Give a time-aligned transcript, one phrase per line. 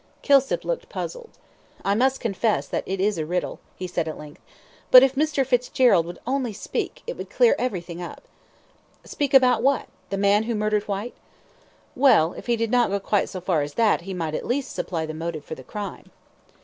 [0.23, 1.29] Kilsip looked puzzled.
[1.85, 4.41] "I must confess that it is a riddle," he said at length;
[4.89, 5.45] "but if Mr.
[5.45, 8.23] Fitzgerald would only speak, it would clear everything up."
[9.03, 11.13] "Speak about what the man who murdered Whyte?"
[11.95, 14.73] "Well, if he did not go quite so far as that he might at least
[14.73, 16.09] supply the motive for the crime."